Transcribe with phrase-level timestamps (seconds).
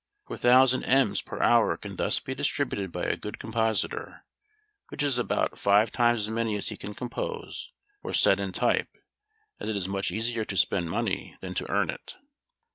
[0.25, 4.25] Four thousand "ems" per hour can thus be distributed by a good compositor,
[4.89, 8.97] which is about five times as many as he can "compose," or set in type;
[9.59, 12.15] as it is much easier to spend money than to earn it.